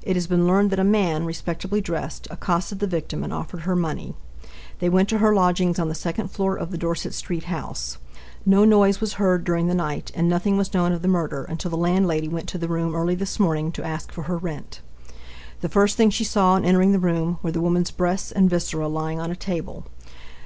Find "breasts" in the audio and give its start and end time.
17.90-18.32